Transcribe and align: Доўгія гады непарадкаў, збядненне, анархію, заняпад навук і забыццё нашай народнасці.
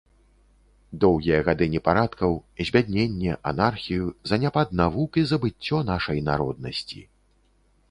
Доўгія 1.03 1.35
гады 1.49 1.65
непарадкаў, 1.73 2.33
збядненне, 2.71 3.37
анархію, 3.53 4.09
заняпад 4.33 4.75
навук 4.83 5.11
і 5.25 5.27
забыццё 5.35 5.85
нашай 5.93 6.27
народнасці. 6.33 7.01